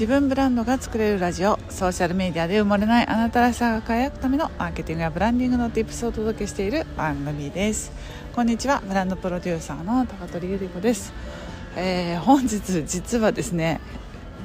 [0.00, 7.92] 自分ブランドが作れるラジオソーシャルメディアで埋もれないあなたらしさが輝くためのマーケティングやブランディングの Tips をお届けしている番組です。
[8.34, 11.12] こんにちはブランドプロデューサーの高取ゆり子です、
[11.76, 13.78] えー、本日実はですね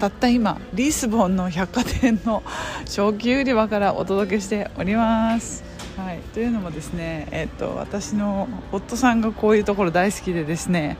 [0.00, 2.42] たった今リスボンの百貨店の
[2.84, 5.62] 食器売り場からお届けしております。
[5.96, 10.96] はい、というのもですね、えーと私の夫さんがこういうところ大好きでですね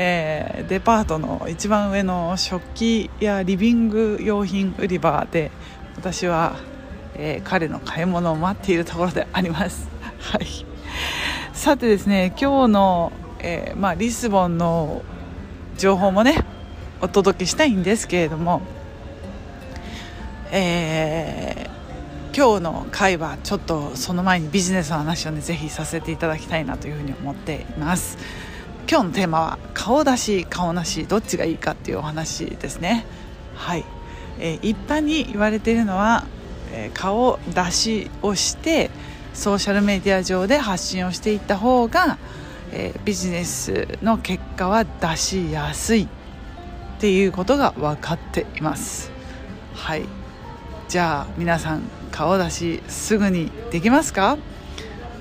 [0.00, 5.50] えー、デパートの一番上の食器やリビング用品売り場で
[5.96, 6.54] 私は、
[7.16, 9.88] えー、彼の買い物を待っているところであります。
[10.22, 10.46] はい、
[11.52, 15.02] さてですね今日の、えー、まあ、リスボンの
[15.76, 16.44] 情報もね
[17.00, 18.62] お届けしたいんですけれども、
[20.52, 28.16] えー、今日の回はちょっとその前にビジネスの話をねぜひさせていただきたいなというふうに思っています。
[28.90, 33.04] 今日のテーマは顔出し顔なしどっちがいいかっていうお話ですね。
[33.54, 33.84] はい、
[34.40, 36.24] えー、一般に言われているのは、
[36.72, 38.90] えー、顔出しをして
[39.34, 42.16] ソーシャルメディア上で発信をしていった方が、
[42.72, 46.06] えー、ビジネスの結果は出しやすいっ
[46.98, 49.10] ていうことが分かっています。
[49.74, 50.04] はい。
[50.88, 54.38] じゃあ皆さん顔出しすぐにできますか？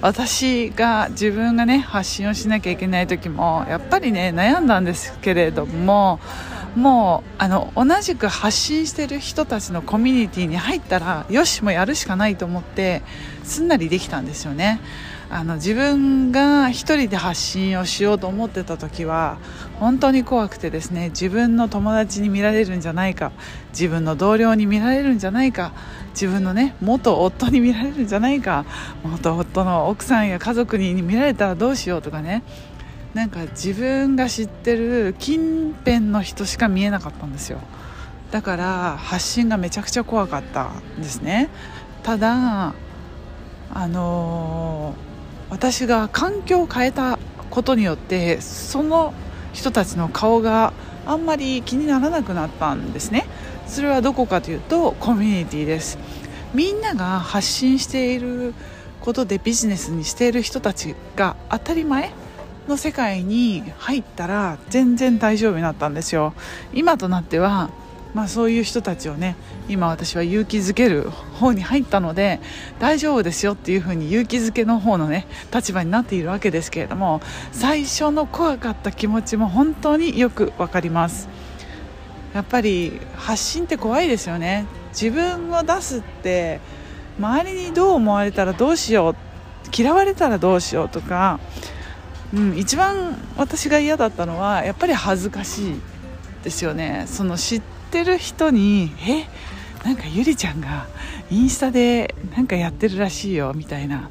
[0.01, 6.19] 私が自分がね発信をしなきゃいけない時もやっぱりね悩んだんですけれども
[6.75, 13.01] もうあの同じく発信してる人たちのコミュニティに入ったらよしもやるしかないと思って
[13.43, 14.79] すんなりできたんですよね。
[15.29, 19.39] あの自分が一人で発信をしようと思ってた時は
[19.79, 23.31] 本当に怖くてですね自分の友達に見られるんじゃないか
[23.69, 25.73] 自分の同僚に見られるんじゃないか
[26.11, 28.65] 自分のね元夫に見られるんじゃないか
[29.03, 32.43] 元夫の奥さんや家族に見られたらどうしようとかね。
[33.13, 37.59] なんか自分が知ってる近辺の人しか見えなかったんですよ。
[38.29, 40.67] だから発信がめちゃくちゃ怖かった
[40.97, 41.49] んですね。
[42.03, 42.75] ただ
[43.73, 45.07] あのー
[45.49, 47.17] 私が環境を変えた
[47.49, 49.13] ことによってその
[49.53, 50.73] 人たちの顔が
[51.05, 53.25] あんまり気にならなくなったんですね。
[53.67, 55.97] それはどこかというとコミュニティです。
[56.53, 58.53] みんなが発信している
[59.01, 62.11] ことでビジネスにしている人たちが当たり前
[62.67, 66.33] の世界に入ったら全然大丈夫になったんですよ。
[66.73, 67.69] 今となっては
[68.13, 69.35] まあ、そういう人たちをね
[69.69, 72.39] 今私は勇気づける方に入ったので
[72.79, 81.29] 大丈夫ですよっていう風に勇気づけの方のね立場になっているわけですけれども最初の怖かった気持ちも本当によく分かります。
[82.33, 84.65] やっぱり発信って怖いですよね。
[84.89, 86.59] 自分を出すって
[87.19, 89.15] 周りにどう思われたらどうしよう
[89.75, 91.39] 嫌われたらどうしようとか、
[92.33, 95.81] うん、一番私が嫌だったのはやっぱり恥ずかしい
[96.43, 97.05] ですよね。
[97.07, 99.25] その知ってってる人に「え
[99.87, 100.87] なんかゆりちゃんが
[101.31, 104.09] インスタでなんかやってるらしいよ」みたいな。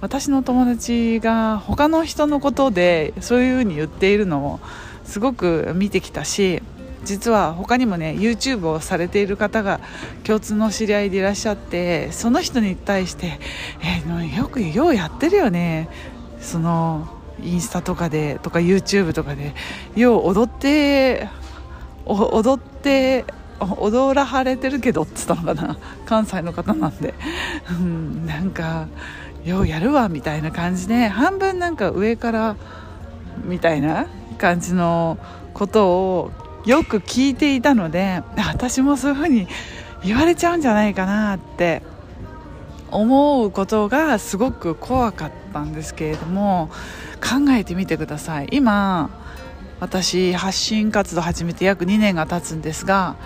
[0.00, 4.60] 私の友達が他の人のことでそういう風に言っているのを
[5.04, 6.62] すごく見てきたし
[7.04, 9.80] 実は他にもね YouTube をされている方が
[10.22, 13.38] 共通の知り合いでいらっしゃってその人に対して
[13.80, 15.88] 「えー、よくようやってるよね」
[16.38, 17.08] その
[17.42, 19.54] インスタとかでとか YouTube とかで
[19.96, 21.28] よう踊って
[22.06, 23.24] 踊って
[23.60, 25.78] 踊らはれてるけどっつったのかな。
[26.06, 27.14] 関西の方なんで、
[27.70, 28.86] うん、なんか
[29.44, 32.56] ようやるわみたいな感じで半分なんか上から
[33.44, 34.06] みたいな
[34.38, 35.18] 感じの
[35.52, 36.30] ことを
[36.64, 39.46] よく聞いていたので私もそういうふうに
[40.02, 41.82] 言われちゃうんじゃないかなって。
[42.94, 46.70] 思うことがすごく怖かったんですけれども
[47.20, 48.48] 考えてみてください。
[48.52, 49.10] 今
[49.80, 53.16] 私発信活動始めて約2年が経つんですが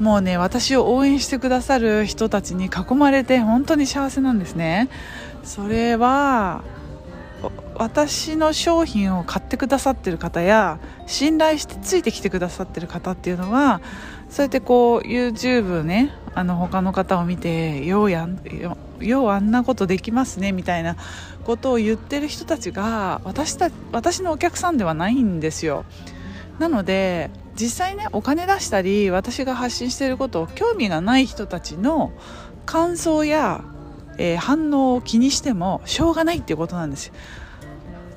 [0.00, 4.88] もうね私を応援してくださる人たちに囲まれて本当に幸せなんですね。
[5.44, 6.64] それは
[7.76, 13.80] 私の商品を買ってくださってる方や信頼してついてきてくださってる方っていうのは
[14.30, 18.40] そうやってこう YouTube ねあの他の方を見てようやん
[19.06, 20.96] ようあんなことできますねみたいな
[21.44, 25.84] ことを言ってる人たちが私た私のお客さんではないんですよ。
[26.58, 32.12] なので実際ねお金出したり私が発信してることを興味がない人たちの
[32.66, 33.64] 感想や、
[34.18, 37.14] えー、反応を気にしてもしょうがないっていうことなんですよ。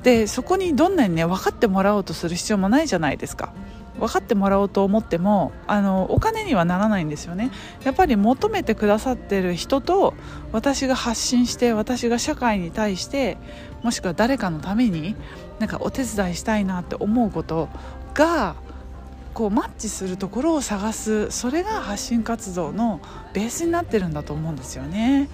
[0.04, 3.54] でそこにどんなにね分かってもらおうとする必要もないじゃないですか。
[4.00, 7.52] 分かってもらおうと思ってもあのお金にはならないんですよね
[7.84, 10.14] やっぱり求めてくださってる人と
[10.52, 13.38] 私が発信して私が社会に対して
[13.84, 15.16] もしくは誰かのために
[15.60, 17.70] なんかお手伝いしたいなって思うこと
[18.14, 18.56] が
[19.34, 23.00] こうマッチするところを探すそれが発信活動の
[23.34, 25.30] ベースになってるんだと思うんですよね。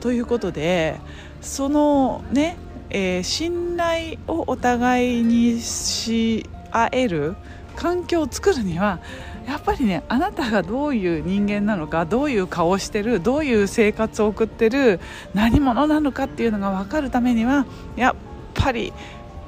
[0.00, 1.00] ということで
[1.40, 2.56] そのね、
[2.90, 7.36] えー、信頼をお互いにし合える
[7.76, 8.98] 環境を作るには
[9.46, 14.98] やっぱりねあなたがどういう人間なのかどういう顔をしてるどういう生活を送ってる
[15.34, 18.14] 何者なのかっていうのが分かるためにはやっ
[18.54, 18.92] ぱり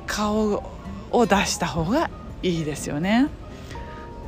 [0.07, 0.63] 顔
[1.11, 2.11] を出した方が
[2.43, 3.29] いいですよね。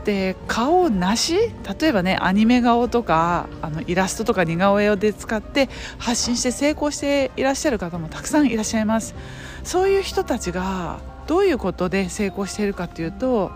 [0.04, 1.36] で顔なし
[1.80, 5.68] 例えばねアニメ顔とかあのイラストとか似顔絵で使って
[5.98, 9.14] 発信して成功していらっしゃる方もたくさんいらっしゃいます
[9.62, 13.52] そういう人たちがどういうことで成功しているかっていうと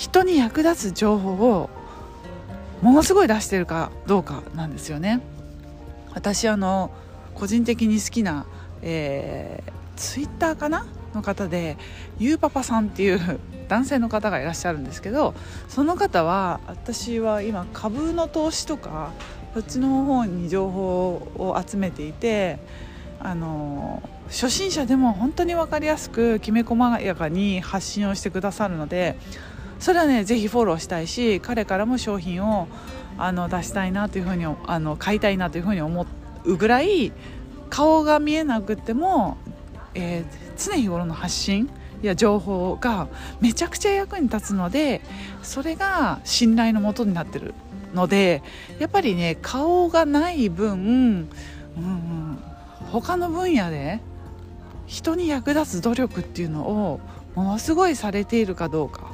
[0.00, 1.68] 人に役立つ情報を
[2.80, 5.20] ものすごい出してるかどうかなんですよね。
[6.14, 6.90] 私あの
[7.34, 8.46] 個人的に好きな、
[8.80, 11.76] えー、ツイッターかなの方で
[12.18, 13.20] ゆうパパさんっていう
[13.68, 15.34] 男性の方がいらっしゃるんですけど
[15.68, 19.10] その方は私は今株の投資とか
[19.52, 22.58] そっちの方に情報を集めていて
[23.20, 29.16] あの初心者でも本当に分かりやすくきめ細やかに発信をしてくださるので
[29.80, 32.68] それはねぜひフォローしたいし彼からも商品を
[33.18, 36.06] あの出したいなというふうにあの買いたいなというふうに思
[36.44, 37.12] うぐらい
[37.70, 39.38] 顔が見えなくても、
[39.94, 40.24] えー、
[40.56, 41.70] 常日頃の発信
[42.02, 43.08] や情報が
[43.40, 45.00] めちゃくちゃ役に立つので
[45.42, 47.54] それが信頼のもとになってる
[47.94, 48.42] ので
[48.78, 51.28] やっぱりね顔がない分、
[51.76, 52.38] うん、
[52.90, 54.00] 他の分野で
[54.86, 57.00] 人に役立つ努力っていうのを
[57.34, 59.09] ものすごいされているかどうか。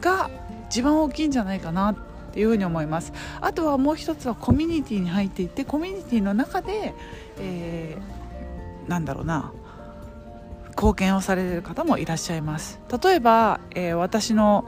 [0.00, 0.30] が
[0.68, 1.96] 一番大きいんじゃないかなっ
[2.32, 3.12] ていうふうに思います。
[3.40, 6.94] あとはもう一つはコミュニティに入っていってコミュニティの中で、
[7.38, 9.52] えー、なんだろうな
[10.70, 12.78] 貢献をされている方もいらっしゃいます。
[13.02, 14.64] 例えば、えー、私の、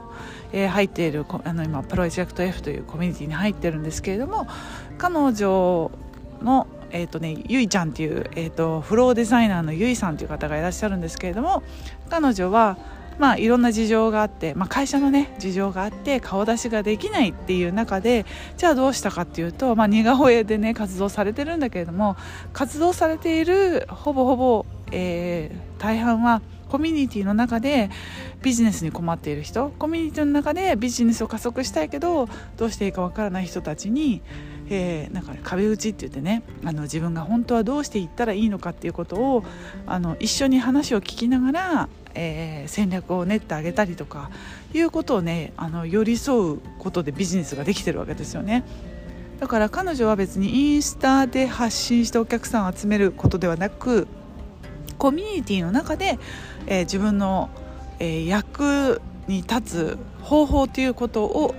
[0.51, 4.47] えー、入っているあの今プロジェクト F というコミュニティに入ってるんですけれども
[4.97, 5.91] 彼女
[6.41, 11.63] のえーとね、ゆいちゃんっていう、えーとフローデザイナーのゆいさんという方がいらっしゃるんですけれども
[12.09, 12.77] 彼女は
[13.19, 18.25] まあ、いろんな事情があって、まあ、会社のね事情があって顔出しができないっていう中で
[18.57, 22.15] じゃあどうしたかっていうと、まあ、似顔絵でね活動されてるんだけれども
[22.53, 26.41] 活動されているほぼほぼ、えー、大半は
[26.71, 27.89] コミュニティの中で
[28.41, 34.21] ビジネスに困っている人コミュニティの中でビジネスを加速したいけどどうしていいかわからない人たちに、
[34.69, 39.43] えー、なんか壁打ちって言ってねあの自分が本当はどうしていったらいいのかっていうことを
[39.85, 44.31] あの一緒に話を聞きながらえー、戦略を練ってあげたりとか
[44.73, 48.65] いうことをねあの寄り添うことでビジネスができてるわけですよね。
[49.39, 54.07] だから彼女は別にインスタで発信してお客さんを集めることではなく
[55.01, 56.19] コミュニティの中で、
[56.67, 57.49] えー、自分の、
[57.97, 61.55] えー、役に立つ方法ということを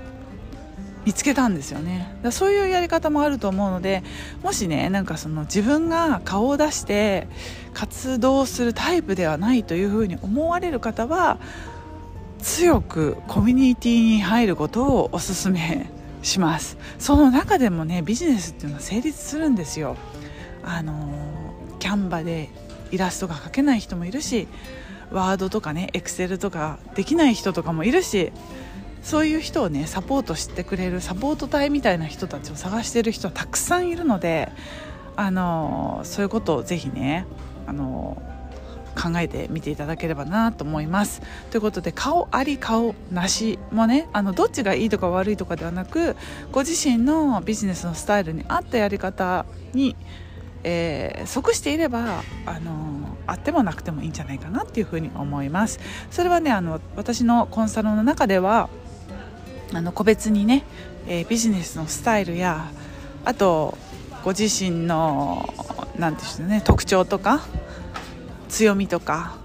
[1.04, 2.14] 見つけたんですよね。
[2.22, 4.04] だそういうやり方もあると思うので
[4.44, 7.26] もしねなんかその自分が顔を出して
[7.74, 11.40] 活動するタイプではないというふうに思われる方は
[12.38, 15.90] 強くコミュニティに入ることをおすすめ
[16.22, 16.78] します。
[17.00, 19.96] その中でもねビジネスっていうのは成立するんですよ。
[20.62, 21.12] あの
[21.80, 22.48] キャンバで
[22.92, 24.46] イラストが描けない人もいるし
[25.10, 28.32] ワードとかねエクセルとかできない人とかもいるし
[29.02, 34.50] そういう人をねサポートしてくれるサポート隊みたいな人たちを探している人はたくさんいるので
[35.16, 37.26] あのそういうことをぜひね
[37.66, 38.22] あの
[38.94, 41.22] 考えてみていただければなと思います。
[41.50, 46.14] ということで顔あり顔なしもねあのどっちがいいとか悪いとかではなく
[46.52, 49.96] ご自身のビジネスのスタイルに合ったやり方に、
[50.64, 55.80] えー、即していればあのあってもなくてもいいんじゃないかなっていうふうに思います。
[56.10, 58.68] それはねあの私のコンサルの中では
[59.72, 60.64] あの個別にね、
[61.06, 62.70] えー、ビジネスのスタイルや
[63.24, 63.76] あと
[64.24, 65.48] ご自身の
[65.98, 67.40] 何て言うんね特徴とか
[68.48, 69.36] 強みとか、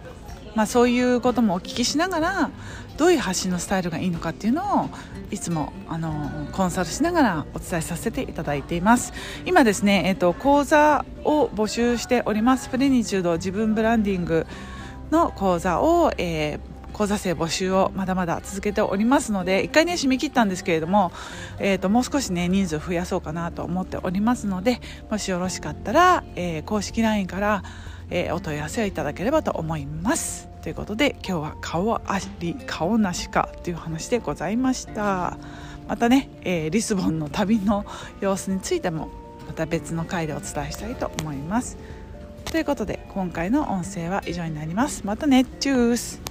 [0.57, 2.49] まあ、そういうこともお聞きしながら
[2.97, 4.89] どういう発信のスタイルがいいのかっていうのを
[5.29, 9.13] いつもあのコンサルしながらお伝えさせていただいています。
[9.45, 12.69] 今ですね、えーと、講座を募集しております。
[12.69, 14.47] プレニチュード自分ブランディング
[15.11, 21.11] の講座を、えー講座生募集をまだまだ続けておりますので1回ね締め切ったんですけれども、
[21.59, 27.63] えーと、もう少しね人数を増やそうかなと思っておりますのでもしよろしかったら、えー、公式 LINE から、
[28.09, 30.47] えー、お問い合わせをいただければと思います。
[30.61, 32.01] ということで今日は顔あ
[32.39, 35.37] り顔なしかという話でございました。
[35.87, 37.85] またね、えー、リスボンの旅の
[38.19, 39.09] 様子についても
[39.47, 41.77] また別の回でお伝えしたいと思います。
[42.45, 45.05] ということで今回の音声は以上になります。
[45.05, 46.21] またねチュース。